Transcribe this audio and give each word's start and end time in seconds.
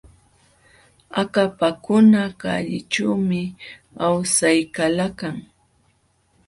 Akapakuna 1.21 2.21
kallićhuumi 2.41 3.41
awsaykalakan. 4.05 5.35